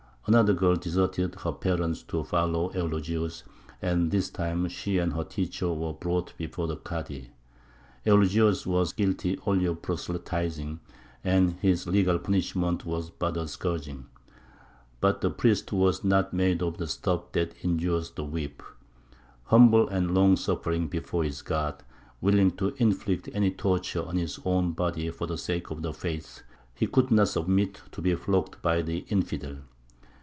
Another 0.27 0.53
girl 0.53 0.75
deserted 0.75 1.33
her 1.35 1.51
parents 1.51 2.03
to 2.03 2.23
follow 2.23 2.71
Eulogius; 2.73 3.41
and 3.81 4.11
this 4.11 4.29
time 4.29 4.69
she 4.69 4.97
and 4.99 5.11
her 5.13 5.23
teacher 5.25 5.73
were 5.73 5.91
brought 5.93 6.37
before 6.37 6.67
the 6.67 6.77
Kādy. 6.77 7.29
Eulogius 8.05 8.65
was 8.67 8.93
guilty 8.93 9.37
only 9.47 9.65
of 9.65 9.81
proselytizing, 9.81 10.79
and 11.23 11.53
his 11.53 11.87
legal 11.87 12.19
punishment 12.19 12.85
was 12.85 13.09
but 13.09 13.35
a 13.35 13.45
scourging. 13.47 14.05
But 15.01 15.19
the 15.21 15.31
priest 15.31 15.73
was 15.73 16.03
not 16.03 16.33
made 16.33 16.61
of 16.61 16.77
the 16.77 16.87
stuff 16.87 17.31
that 17.33 17.53
endures 17.65 18.11
the 18.11 18.23
whip. 18.23 18.61
Humble 19.45 19.89
and 19.89 20.13
long 20.13 20.37
suffering 20.37 20.87
before 20.87 21.23
his 21.23 21.41
God, 21.41 21.83
willing 22.21 22.51
to 22.51 22.75
inflict 22.77 23.27
any 23.33 23.49
torture 23.51 24.05
on 24.05 24.17
his 24.17 24.39
own 24.45 24.73
body 24.73 25.09
for 25.09 25.25
the 25.25 25.37
sake 25.37 25.71
of 25.71 25.81
the 25.81 25.91
faith, 25.91 26.43
he 26.75 26.85
could 26.87 27.09
not 27.11 27.27
submit 27.27 27.81
to 27.91 28.01
be 28.03 28.13
flogged 28.15 28.61
by 28.61 28.81
the 28.83 28.99
infidel. 29.09 29.57